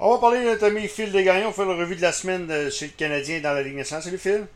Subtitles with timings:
[0.00, 1.48] On va parler de notre ami Phil Desgagnons.
[1.48, 4.04] On fait la revue de la semaine de, chez le Canadien dans la Ligue nationale.
[4.04, 4.46] Salut Phil.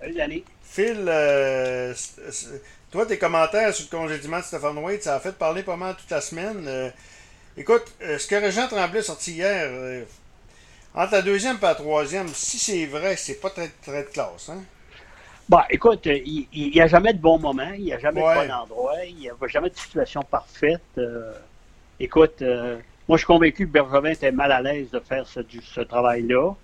[0.00, 0.44] Salut Danny.
[0.60, 1.94] Phil, euh,
[2.90, 5.94] toi, tes commentaires sur le congédiement de Stéphane White, ça a fait parler pas mal
[5.94, 6.64] toute la semaine.
[6.66, 6.90] Euh,
[7.56, 10.04] écoute, euh, ce que Régent Tremblay a sorti hier,
[10.96, 14.48] entre la deuxième et la troisième, si c'est vrai, c'est pas très, très de classe.
[14.48, 14.64] Hein?
[15.48, 18.52] Bah, écoute, il n'y a jamais de bon moment, il n'y a jamais de bon
[18.52, 21.00] endroit, il n'y a jamais de situation parfaite.
[22.00, 22.42] écoute,
[23.08, 26.54] moi, je suis convaincu que Bergevin était mal à l'aise de faire ce, ce travail-là.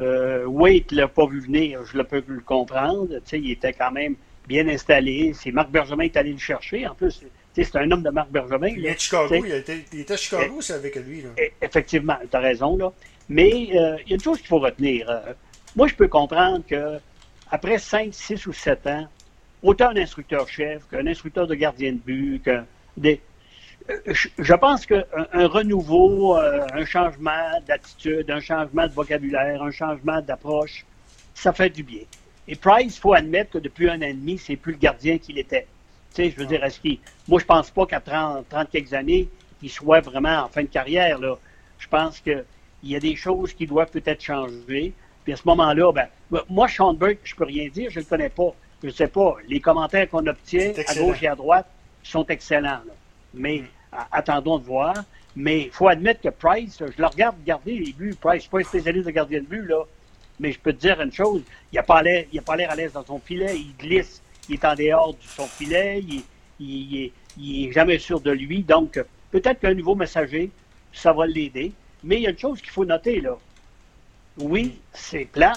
[0.00, 3.08] Euh, Wade ne l'a pas vu venir, je le peux le comprendre.
[3.32, 4.16] Il était quand même
[4.48, 5.32] bien installé.
[5.34, 6.86] C'est Marc Bergevin qui est allé le chercher.
[6.86, 7.22] En plus,
[7.54, 8.68] c'est un homme de Marc Bergevin.
[8.68, 11.20] Il est Chicago, il, était, il était à Chicago, c'est avec lui.
[11.20, 11.28] Là.
[11.38, 12.78] E, effectivement, tu as raison.
[12.78, 12.90] Là.
[13.28, 15.10] Mais euh, il y a une chose qu'il faut retenir.
[15.10, 15.34] Euh,
[15.76, 16.98] moi, je peux comprendre que
[17.50, 19.06] après 5, 6 ou 7 ans,
[19.62, 22.62] autant un instructeur-chef qu'un instructeur de gardien de but, que
[22.96, 23.20] des,
[24.38, 30.20] je pense qu'un un renouveau, euh, un changement d'attitude, un changement de vocabulaire, un changement
[30.20, 30.84] d'approche,
[31.34, 32.02] ça fait du bien.
[32.48, 35.18] Et Price, il faut admettre que depuis un an et demi, c'est plus le gardien
[35.18, 35.66] qu'il était.
[36.14, 36.98] Tu sais, je veux dire, est-ce qu'il.
[37.28, 39.28] Moi, je pense pas qu'à 30, 30 quelques années,
[39.62, 41.18] il soit vraiment en fin de carrière.
[41.18, 41.36] Là.
[41.78, 42.44] Je pense qu'il
[42.82, 44.92] y a des choses qui doivent peut-être changer.
[45.22, 46.08] Puis à ce moment-là, ben,
[46.48, 48.52] moi, Sean Burke, je peux rien dire, je le connais pas.
[48.82, 49.36] Je ne sais pas.
[49.48, 51.66] Les commentaires qu'on obtient à gauche et à droite
[52.02, 52.80] sont excellents.
[53.34, 53.66] Mais mm
[54.12, 54.94] attendons de voir.
[55.36, 58.14] Mais il faut admettre que Price, je le regarde garder les buts.
[58.20, 59.84] Price, je ne suis pas un spécialiste de gardien de but, là.
[60.40, 62.26] Mais je peux te dire une chose, il n'a pas l'air
[62.70, 66.02] à l'aise dans son filet, il glisse, il est en dehors de son filet,
[66.58, 68.62] il, n'est jamais sûr de lui.
[68.62, 68.98] Donc,
[69.30, 70.50] peut-être qu'un nouveau messager,
[70.92, 71.72] ça va l'aider.
[72.02, 73.36] Mais il y a une chose qu'il faut noter, là.
[74.38, 75.52] Oui, c'est plat,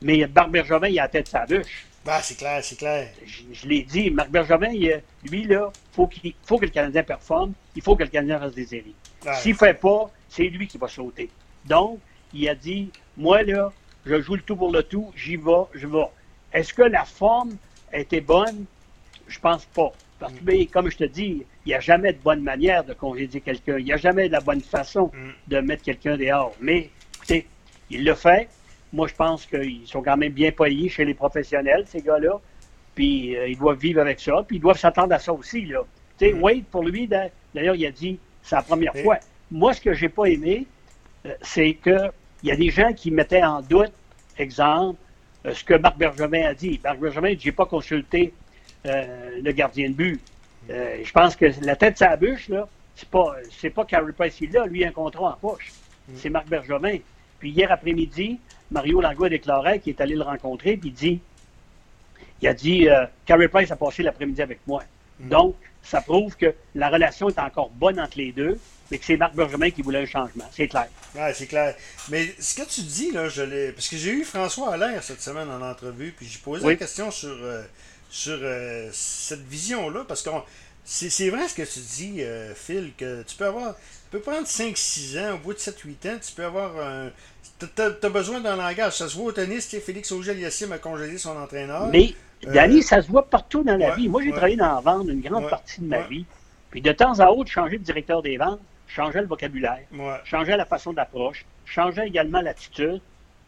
[0.00, 1.87] mais Marc Bergevin, il a la tête sa bûche.
[2.06, 3.08] Ah, c'est clair, c'est clair.
[3.52, 4.72] Je, l'ai dit, Marc Bergevin,
[5.24, 8.54] lui, là, faut qu'il faut que le Canadien performe, il faut que le Canadien fasse
[8.54, 8.66] des.
[9.34, 11.28] S'il ne fait pas, c'est lui qui va sauter.
[11.66, 11.98] Donc,
[12.32, 13.72] il a dit, moi, là,
[14.06, 16.06] je joue le tout pour le tout, j'y vais, je vais.
[16.52, 17.56] Est-ce que la forme
[17.92, 18.64] était bonne?
[19.26, 19.92] Je pense pas.
[20.18, 20.66] Parce que, mm.
[20.68, 23.78] comme je te dis, il n'y a jamais de bonne manière de congédier quelqu'un.
[23.78, 25.30] Il n'y a jamais de la bonne façon mm.
[25.48, 26.54] de mettre quelqu'un dehors.
[26.60, 27.46] Mais, écoutez,
[27.90, 28.48] il le fait.
[28.92, 32.40] Moi, je pense qu'ils sont quand même bien payés chez les professionnels, ces gars-là.
[32.94, 34.44] Puis euh, ils doivent vivre avec ça.
[34.46, 35.66] Puis ils doivent s'attendre à ça aussi.
[35.66, 35.80] Là.
[36.18, 36.42] Tu sais, mm.
[36.42, 39.18] Wade, pour lui, d'ailleurs, il a dit, c'est la première fois.
[39.50, 40.66] Moi, ce que j'ai pas aimé,
[41.26, 42.10] euh, c'est qu'il
[42.42, 43.92] y a des gens qui mettaient en doute,
[44.38, 44.98] exemple,
[45.46, 46.80] euh, ce que Marc Bergevin a dit.
[46.82, 48.32] Marc Bergevin, j'ai pas consulté
[48.84, 50.20] le gardien de but.
[50.68, 52.66] je pense que la tête de sa bûche, là,
[52.96, 55.72] c'est pas, c'est pas Carey Price, il a, lui, un contrat en poche.
[56.08, 56.12] Mm.
[56.16, 56.98] C'est Marc Bergevin.
[57.38, 58.38] Puis hier après-midi,
[58.70, 61.20] Mario Langlois a déclaré qu'il est allé le rencontrer, puis il dit,
[62.42, 64.82] il a dit, euh, Carey Price a passé l'après-midi avec moi.
[65.20, 65.28] Mm.
[65.28, 68.58] Donc, ça prouve que la relation est encore bonne entre les deux,
[68.90, 70.44] mais que c'est Marc Bergevin qui voulait un changement.
[70.52, 70.88] C'est clair.
[71.14, 71.74] Oui, c'est clair.
[72.10, 73.72] Mais ce que tu dis, là, je l'ai.
[73.72, 77.10] Parce que j'ai eu François Allaire cette semaine en entrevue, puis j'ai posé une question
[77.10, 77.62] sur, euh,
[78.10, 80.30] sur euh, cette vision-là, parce que
[80.90, 82.22] c'est vrai ce que tu dis,
[82.54, 83.74] Phil, que tu peux avoir.
[83.76, 87.10] Tu peux prendre 5-6 ans, au bout de 7-8 ans, tu peux avoir un,
[87.58, 88.98] T'as as besoin d'un langage.
[88.98, 91.88] Ça se voit au tennis, Félix Auger-Aliassime a congédié son entraîneur.
[91.88, 92.14] Mais,
[92.46, 94.08] euh, Danny, ça se voit partout dans la vie.
[94.08, 96.24] Moi, j'ai travaillé dans la vente une grande partie de ma vie.
[96.70, 99.80] Puis de temps à autre, changer de directeur des ventes, changeait le vocabulaire,
[100.24, 103.00] changeait la façon d'approche, changeait également l'attitude.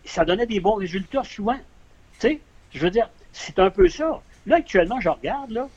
[0.04, 1.58] Ça donnait des bons résultats souvent.
[2.18, 2.40] Tu sais,
[2.72, 4.20] je veux dire, c'est un peu ça.
[4.46, 5.68] Là, actuellement, je regarde, là,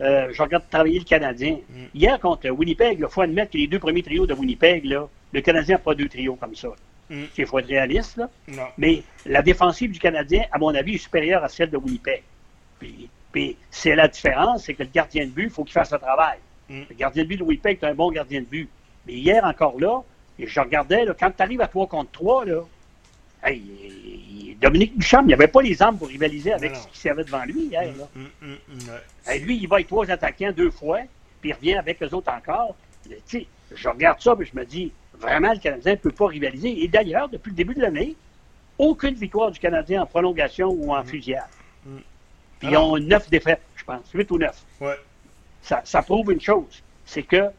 [0.00, 1.58] euh, je regarde travailler le Canadien.
[1.68, 1.84] Mm.
[1.94, 5.40] Hier, contre Winnipeg, il faut admettre que les deux premiers trios de Winnipeg, là, le
[5.40, 6.68] Canadien n'a pas deux trios comme ça.
[7.08, 7.24] Mm.
[7.36, 8.28] Il faut être réaliste, là.
[8.76, 12.22] Mais la défensive du Canadien, à mon avis, est supérieure à celle de Winnipeg.
[12.78, 15.98] Puis, c'est la différence, c'est que le gardien de but, il faut qu'il fasse le
[15.98, 16.38] travail.
[16.68, 16.82] Mm.
[16.90, 18.68] Le gardien de but de Winnipeg est un bon gardien de but.
[19.06, 20.02] Mais hier encore là,
[20.38, 22.62] je regardais, là, quand tu arrives à 3 contre 3, là,
[24.60, 27.44] Dominique Duchamp, il n'y avait pas les armes pour rivaliser avec ce qui servait devant
[27.44, 27.92] lui hier.
[27.96, 28.08] Là.
[28.14, 31.00] Mm, lui, il va avec trois attaquants deux fois,
[31.40, 32.74] puis il revient avec eux autres encore.
[33.74, 36.82] Je regarde ça, et je me dis, Vraiment, le Canadien ne peut pas rivaliser.
[36.82, 38.16] Et d'ailleurs, depuis le début de l'année,
[38.78, 41.06] aucune victoire du Canadien en prolongation ou en mm.
[41.06, 41.44] fusillade.
[41.84, 41.96] Mm.
[42.58, 44.62] Puis ils ont neuf défaites, je pense, huit ou neuf.
[44.80, 44.96] Ouais.
[45.62, 47.50] Ça, ça, prouve une chose, c'est que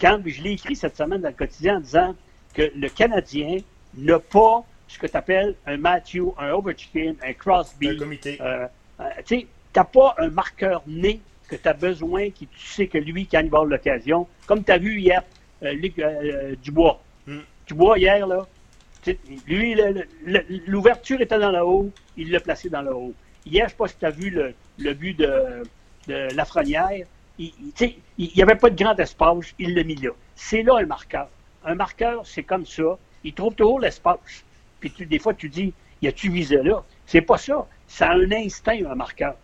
[0.00, 2.14] quand je l'ai écrit cette semaine dans le quotidien en disant
[2.54, 3.58] que le Canadien
[3.94, 7.88] n'a pas ce que tu appelles un Matthew, un Ovechkin, un Crosby.
[7.88, 8.38] Un comité.
[8.40, 8.66] Euh,
[9.00, 12.98] euh, tu n'as pas un marqueur né que tu as besoin, qui tu sais que
[12.98, 15.22] lui, quand il va avoir l'occasion, comme tu as vu hier,
[15.62, 16.00] euh, Luc
[16.62, 17.00] Dubois.
[17.26, 17.40] Hmm.
[17.66, 18.46] Dubois, hier, là,
[19.46, 19.76] lui,
[20.66, 23.14] l'ouverture était dans le haut, il l'a placé dans le haut.
[23.44, 24.30] Hier, je ne sais pas si tu as vu
[24.78, 25.62] le, but de,
[26.06, 27.06] de Lafrenière.
[27.38, 27.52] Il
[28.18, 30.10] n'y avait pas de grand espace, il l'a mis là.
[30.36, 31.28] C'est là un marqueur.
[31.64, 32.98] Un marqueur, c'est comme ça.
[33.24, 34.44] il trouve toujours l'espace.
[34.82, 36.82] Puis tu, des fois, tu dis, y a-tu visé là?
[37.06, 37.66] C'est pas ça.
[37.86, 39.36] C'est un instinct, un marqueur.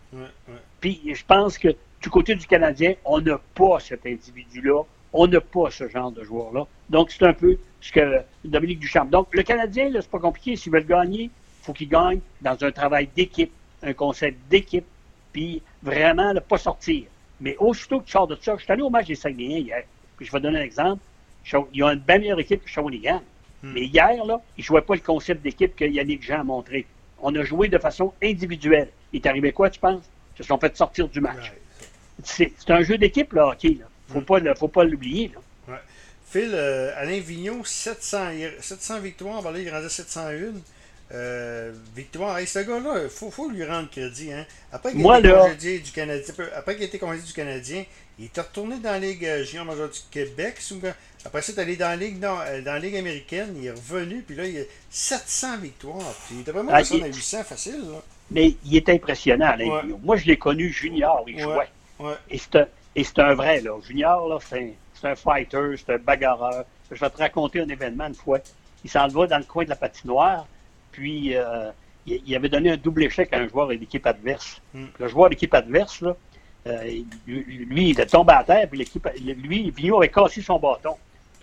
[0.81, 1.69] Puis je pense que
[2.03, 4.83] du côté du Canadien, on n'a pas cet individu-là.
[5.13, 6.67] On n'a pas ce genre de joueur-là.
[6.91, 9.07] Donc, c'est un peu ce que Dominique Duchamp.
[9.07, 10.57] Donc, le Canadien, là, c'est pas compliqué.
[10.57, 11.31] S'ils veulent gagner, il
[11.63, 13.53] faut qu'ils gagnent dans un travail d'équipe,
[13.83, 14.85] un concept d'équipe,
[15.33, 17.05] puis vraiment ne pas sortir.
[17.41, 19.85] Mais aussitôt que tu sors de ça, je suis allé au match des Saguenayens hier,
[20.17, 21.01] puis je vais donner un exemple.
[21.73, 23.23] Il y a une bien meilleure équipe que Shawinigan.
[23.63, 23.73] Hmm.
[23.73, 26.87] Mais hier, là, ils ne jouaient pas le concept d'équipe que Yannick Jean a montré.
[27.21, 28.91] On a joué de façon individuelle.
[29.13, 30.03] Il est arrivé quoi, tu penses?
[30.39, 31.53] Ils se sont fait sortir du match.
[32.23, 33.79] C'est un jeu d'équipe, là, hockey.
[34.11, 35.33] Il ne faut, faut pas l'oublier.
[35.67, 35.75] Ouais.
[36.27, 40.61] Phil, euh, Alain Vigneault, 700, 700 victoires, voilà, il rendait 701.
[41.11, 42.39] Euh, victoire.
[42.41, 44.31] ce gars-là, il faut, faut, lui rendre crédit.
[44.31, 44.45] Hein.
[44.71, 47.85] Après qu'il ait été congédié du Canadien, après qu'il ait été congédié du Canadien,
[48.19, 50.57] il est retourné dans la Ligue euh, junior majeure du Québec.
[51.25, 53.55] Après ça, il est allé dans la Ligue, dans, dans la Ligue américaine.
[53.57, 56.15] Il est revenu, puis là, il a 700 victoires.
[56.27, 57.03] Puis il était vraiment ah, il...
[57.03, 57.81] à 800 facile.
[57.91, 58.03] Là.
[58.31, 61.69] Mais il est impressionnant, Alain Moi, je l'ai connu junior, il jouait.
[62.31, 63.79] Et c'est un, vrai, là.
[63.87, 66.65] Junior, là, c'est un, un, fighter, c'est un bagarreur.
[66.91, 68.41] Je vais te raconter un événement une fois.
[68.85, 70.47] Il s'en va dans le coin de la patinoire
[70.93, 71.71] puis euh,
[72.07, 74.61] il, avait donné un double échec à un joueur de l'équipe adverse.
[74.75, 74.87] Hmm.
[74.99, 76.17] Le joueur de l'équipe adverse, là,
[76.67, 80.95] euh, lui, il est tombé à terre, puis l'équipe, lui, Vigneault avait cassé son bâton.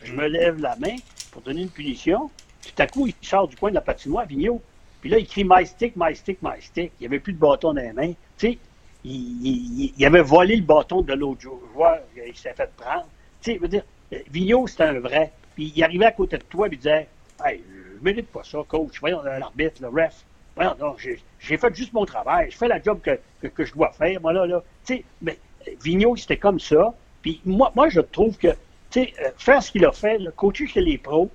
[0.03, 0.95] Je me lève la main
[1.31, 2.29] pour donner une punition.
[2.61, 4.61] Tout à coup, il sort du coin de la patinoire, Vigneault.
[5.01, 6.91] Puis là, il crie My stick, my stick, my stick.
[6.99, 8.13] Il n'y avait plus de bâton dans les mains.
[8.37, 8.57] Tu sais,
[9.03, 11.99] il, avait volé le bâton de l'autre joueur.
[12.15, 13.07] Il s'est fait prendre.
[13.41, 13.83] Tu sais, je veux dire,
[14.31, 15.31] Vigneault, c'était un vrai.
[15.55, 17.07] Puis il arrivait à côté de toi et il disait
[17.43, 17.61] Hey,
[18.05, 18.99] mérite pas ça, coach.
[18.99, 20.23] Voyons, l'arbitre, le ref.
[20.55, 22.49] Voyons, non, j'ai fait juste mon travail.
[22.51, 24.63] Je fais la job que, que, je dois faire, moi, là, là.
[24.85, 25.37] Tu sais, mais
[25.83, 26.93] Vigneault, c'était comme ça.
[27.21, 28.49] Puis moi, moi, je trouve que,
[28.91, 31.29] tu sais, euh, faire ce qu'il a fait, le coacher chez les pros,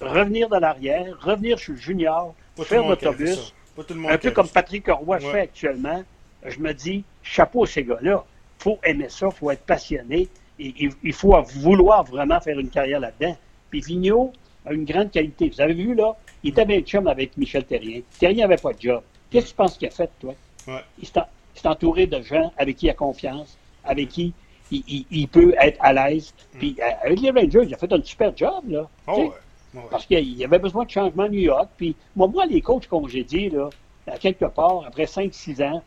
[0.00, 3.52] revenir de l'arrière, revenir chez le junior, faire l'autobus,
[4.08, 6.02] un peu comme Patrick Roy fait actuellement,
[6.46, 8.24] je me dis, chapeau à ces gars-là.
[8.60, 10.28] Il faut aimer ça, il faut être passionné,
[10.58, 13.36] et il faut vouloir vraiment faire une carrière là-dedans.
[13.70, 14.32] Puis Vigneault,
[14.72, 15.48] une grande qualité.
[15.48, 18.00] Vous avez vu, là, il était bien chum avec Michel Terrien.
[18.18, 19.02] Terrien n'avait pas de job.
[19.30, 20.34] Qu'est-ce que tu penses qu'il a fait, toi?
[20.98, 24.32] Il s'est entouré de gens avec qui il a confiance, avec qui
[24.70, 26.32] il, peut être à l'aise.
[26.54, 26.58] Mm.
[26.58, 28.88] Puis euh, avec les Rangers, il a fait un super job, là.
[29.06, 29.32] Oh,
[29.90, 31.68] Parce qu'il avait besoin de changement à New York.
[31.76, 32.88] Puis moi, moi les coachs
[33.26, 33.70] dit là,
[34.06, 35.82] à quelque part, après 5-6 ans,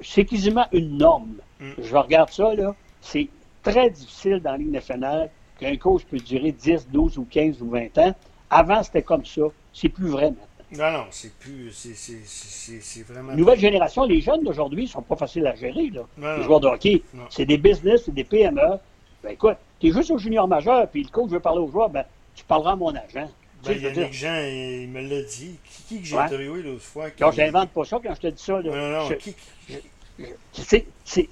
[0.00, 1.36] c'est quasiment une norme.
[1.60, 1.72] Mm.
[1.78, 2.74] Je regarde ça, là.
[3.00, 3.28] C'est
[3.62, 7.70] très difficile dans la Ligue nationale qu'un coach peut durer 10, 12 ou 15 ou
[7.70, 8.14] 20 ans.
[8.50, 9.42] Avant, c'était comme ça.
[9.72, 10.46] C'est plus vrai maintenant.
[10.72, 11.70] Non, non, c'est plus.
[11.72, 13.32] C'est vraiment.
[13.34, 16.36] Nouvelle génération, les jeunes d'aujourd'hui ne sont pas faciles à gérer, là.
[16.36, 17.02] les joueurs de hockey.
[17.30, 18.78] C'est des business, c'est des PME.
[19.22, 21.88] Ben écoute, tu es juste au junior majeur, puis le coach veut parler aux joueurs,
[21.88, 22.04] ben
[22.34, 23.28] tu parleras à mon agent.
[23.64, 25.56] Ben, Yannick Jean, il me l'a dit.
[25.88, 27.10] Qui, que j'ai interviewé l'autre fois?
[27.10, 28.60] Quand j'invente pas ça quand je te dis ça.
[28.60, 28.98] Là.
[28.98, 30.28] Non, non,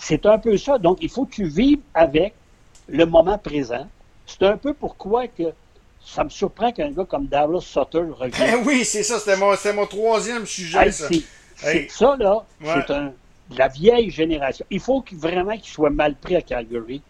[0.01, 0.79] C'est un peu ça.
[0.79, 2.35] Donc, il faut que tu vives avec
[2.89, 3.87] le moment présent.
[4.27, 5.53] C'est un peu pourquoi que
[6.05, 8.31] ça me surprend qu'un gars comme Dallas Sutter revienne.
[8.39, 10.91] Ben oui, c'est ça, c'était mon, mon, troisième sujet.
[10.91, 11.09] ça.
[11.57, 13.13] C'est ça, là, c'est un,
[13.57, 14.67] la vieille génération.
[14.71, 17.01] Il faut vraiment qu'il soit mal pris à Calgary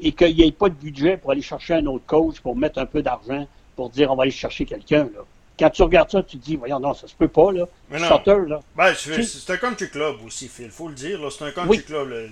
[0.00, 2.78] et qu'il n'y ait pas de budget pour aller chercher un autre coach, pour mettre
[2.78, 5.08] un peu d'argent, pour dire on va aller chercher quelqu'un.
[5.60, 7.66] Là quand tu regardes ça, tu te dis, voyons, non, ça se peut pas, là.
[7.90, 8.08] Mais non.
[8.46, 8.60] là.
[8.76, 12.30] Ben, c'est un country club aussi, Phil, faut le dire, C'est un country club.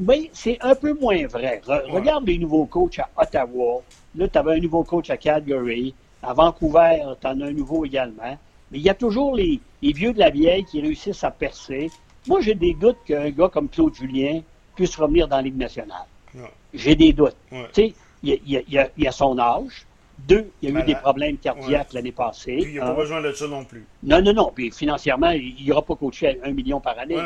[0.00, 1.60] oui, c'est un peu moins vrai.
[1.66, 3.82] Regarde les nouveaux coachs à Ottawa.
[4.16, 5.94] Là, tu avais un nouveau coach à Calgary.
[6.22, 8.36] À Vancouver, tu en as un nouveau également.
[8.70, 11.90] Mais il y a toujours les, vieux de la vieille qui réussissent à percer.
[12.26, 14.42] Moi, j'ai des doutes qu'un gars comme Claude Julien
[14.74, 16.06] puisse revenir dans la Ligue nationale.
[16.74, 17.36] J'ai des doutes.
[17.50, 18.64] Tu sais, il
[18.96, 19.86] y, a son âge.
[20.26, 22.58] Deux, il y a eu des problèmes cardiaques l'année passée.
[22.62, 23.86] Puis il n'a pas besoin de ça non plus.
[24.02, 24.52] Non, non, non.
[24.54, 27.18] Puis financièrement, il n'aura pas coaché un million par année.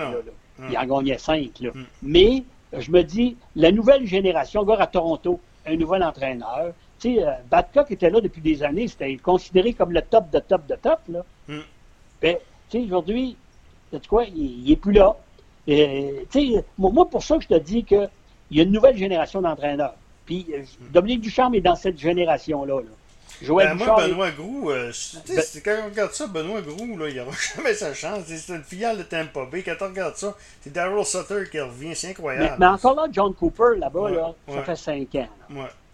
[0.70, 1.60] Il en gagnait cinq.
[1.60, 1.70] Là.
[1.74, 1.84] Hmm.
[2.02, 6.72] Mais je me dis, la nouvelle génération, gars à Toronto, un nouvel entraîneur.
[7.00, 10.66] Tu sais, euh, était là depuis des années, c'était considéré comme le top de top
[10.66, 11.00] de top.
[11.08, 11.24] Là.
[11.48, 11.60] Hmm.
[12.22, 12.36] Ben,
[12.70, 13.36] tu sais, aujourd'hui,
[13.90, 15.16] tu quoi, il n'est plus là.
[15.66, 15.74] tu
[16.30, 18.08] sais, moi, pour ça, je te dis qu'il
[18.50, 19.94] y a une nouvelle génération d'entraîneurs.
[20.26, 20.62] Puis euh,
[20.92, 22.80] Dominique Ducharme est dans cette génération-là.
[23.42, 24.92] Joël ben, moi, Benoît Groux, euh,
[25.28, 28.24] ben quand on regarde ça, Benoît Groux, là, il n'aura jamais sa chance.
[28.26, 29.62] C'est une filiale de Tampa Bay.
[29.62, 31.94] Quand on regarde ça, c'est Daryl Sutter qui revient.
[31.94, 32.56] C'est incroyable.
[32.58, 35.28] Mais, encore là, John Cooper, là-bas, là, ça fait cinq ans.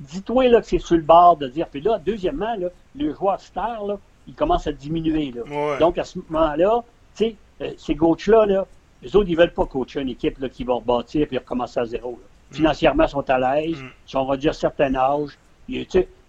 [0.01, 1.67] Dis-toi là, que c'est sur le bord de dire.
[1.69, 5.33] Puis là, deuxièmement, là, le joueur star, là, il commence à diminuer.
[5.33, 5.79] Là.
[5.79, 6.83] Donc, à ce moment-là,
[7.17, 8.67] tu sais, euh, ces coachs-là, là,
[9.03, 11.81] les autres, ils ne veulent pas coacher une équipe là, qui va rebâtir et recommencer
[11.81, 12.13] à zéro.
[12.21, 12.29] Là.
[12.51, 13.89] Financièrement, ils sont à l'aise, mm.
[14.07, 15.39] sont rendus à un certain âge.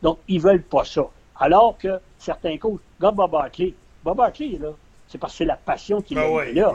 [0.02, 1.08] donc, ils ne veulent pas ça.
[1.40, 3.74] Alors que certains coachs, comme Bob Hartley,
[4.04, 4.70] Bob Hartley, là,
[5.08, 6.74] c'est parce que c'est la passion qui ben est là.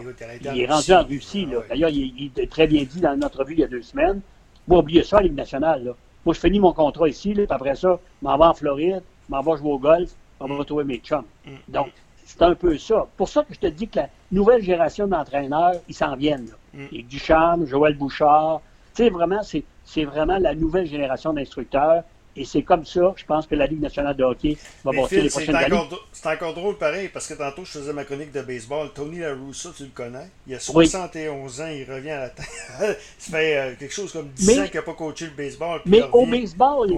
[0.52, 1.46] Il est rendu en Russie.
[1.46, 1.60] là.
[1.68, 4.20] D'ailleurs, il, est très bien dit dans notre revue il y a deux semaines.
[4.68, 5.84] Moi, oubliez ça, Ligue nationale.
[5.84, 5.92] Là.
[6.26, 9.02] Moi, je finis mon contrat ici, là, puis après ça, je m'en vais en Floride,
[9.28, 10.10] je m'en vais jouer au golf,
[10.40, 10.58] on va mm.
[10.58, 11.24] retrouver mes chums.
[11.46, 11.50] Mm.
[11.68, 11.92] Donc,
[12.24, 13.06] c'est un peu ça.
[13.16, 16.46] Pour ça que je te dis que la nouvelle génération d'entraîneurs, ils s'en viennent.
[16.46, 16.80] Là.
[16.92, 17.02] Mm.
[17.02, 18.60] Duchamp, Joël Bouchard.
[18.96, 22.02] Tu sais, vraiment, c'est vraiment la nouvelle génération d'instructeurs
[22.36, 25.30] et c'est comme ça, je pense que la Ligue nationale de hockey va bâtir les
[25.30, 25.80] prochaines années.
[26.12, 28.90] C'est encore drôle pareil, parce que tantôt, je faisais ma chronique de baseball.
[28.94, 30.30] Tony La Russa, tu le connais?
[30.46, 32.46] Il a 71 ans, il revient à la tête.
[33.18, 35.80] ça fait euh, quelque chose comme 10 ans qu'il n'a pas coaché le baseball.
[35.86, 36.90] Mais au baseball,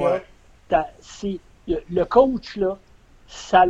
[0.71, 0.91] là,
[1.69, 2.77] le coach, là,
[3.29, 3.65] ça,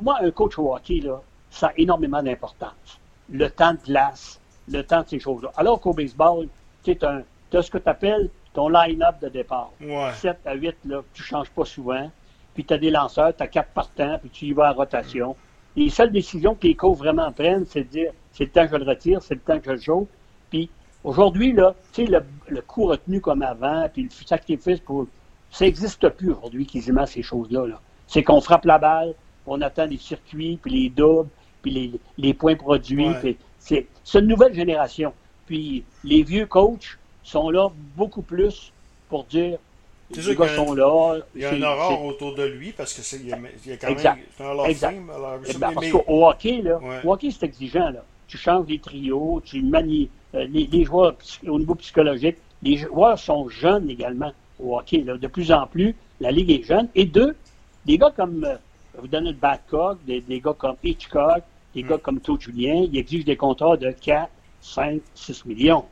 [0.00, 2.98] moi, un coach au hockey, là, ça a énormément d'importance.
[3.30, 5.52] Le temps de glace, le temps de ces choses-là.
[5.56, 6.48] Alors qu'au baseball,
[6.82, 6.96] tu
[7.56, 9.70] as ce que tu appelles ton line-up de départ.
[10.14, 12.10] 7 à 8, là, tu ne changes pas souvent.
[12.54, 15.36] Puis tu as des lanceurs, tu as 4 partants, puis tu y vas en rotation.
[15.76, 18.72] Les seules décisions que les coachs vraiment prennent, c'est de dire c'est le temps que
[18.72, 20.08] je le retire, c'est le temps que je le joue.
[20.50, 20.70] Puis
[21.02, 25.06] aujourd'hui, là, tu sais, le, le coup retenu comme avant, puis le sacrifice pour.
[25.50, 27.66] Ça n'existe plus aujourd'hui, quasiment, ces choses-là.
[27.66, 29.14] -là, c'est qu'on frappe la balle,
[29.46, 31.28] on attend les circuits, puis les doubles,
[31.62, 33.10] puis les, les points produits.
[33.58, 35.12] C'est une nouvelle génération.
[35.46, 38.72] Puis les vieux coachs, sont là beaucoup plus
[39.08, 39.58] pour dire
[40.10, 41.16] les gars sont là.
[41.34, 43.36] Il y a un aurore autour de lui parce que c'est il y, a,
[43.76, 45.00] quand même un exact.
[45.48, 47.90] Eh ben, parce qu'au hockey, là, au hockey, c'est exigeant.
[47.90, 48.04] Là.
[48.28, 51.14] Tu changes les trios, tu manies euh, les, joueurs
[51.46, 52.36] au niveau psychologique.
[52.62, 54.98] Les joueurs sont jeunes également au hockey.
[54.98, 55.16] Là.
[55.16, 56.88] De plus en plus, la Ligue est jeune.
[56.94, 57.34] Et deux,
[57.84, 58.56] des gars comme, euh,
[58.98, 61.42] vous donnez le Badcock, des, des, gars comme Hitchcock,
[61.74, 61.88] des mm.
[61.88, 64.28] gars comme Claude Julien, ils exigent des contrats de 4,
[64.60, 65.84] 5, 6 millions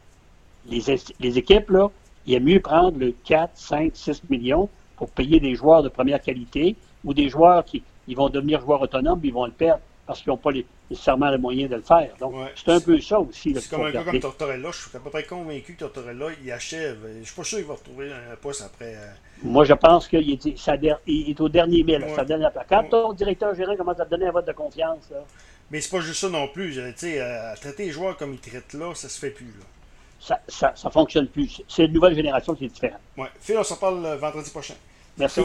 [0.66, 1.90] les, équipes, là,
[2.26, 6.20] il est mieux prendre le 4, 5, 6 millions pour payer des joueurs de première
[6.20, 9.80] qualité ou des joueurs qui ils vont devenir joueurs autonomes, puis ils vont le perdre
[10.06, 10.50] parce qu'ils n'ont pas
[10.90, 12.10] nécessairement les moyens de le faire.
[12.18, 13.54] Donc, c'est un peu ça aussi.
[13.54, 14.70] C'est comme un gars comme Tortorella.
[14.72, 16.98] Je suis à peu près convaincu que Tortorella, il achève.
[17.14, 18.96] Je ne suis pas sûr qu'il va retrouver un poste après.
[18.96, 19.12] Euh,
[19.44, 22.66] Moi, je pense qu'il est, est, au dernier mille, sa dernière place.
[22.68, 25.08] Quand ton directeur gérant commence à te donner un vote de confiance.
[25.10, 25.18] Là,
[25.70, 26.78] mais c'est pas juste ça non plus.
[26.80, 29.46] À traiter les joueurs comme ils traitent là, ça se fait plus.
[29.46, 29.64] Là
[30.22, 31.62] ça, ça, ça fonctionne plus.
[31.68, 33.00] C'est une nouvelle génération qui est différente.
[33.16, 33.28] Ouais.
[33.40, 34.74] Phil, on s'en parle vendredi prochain.
[35.18, 35.40] Merci.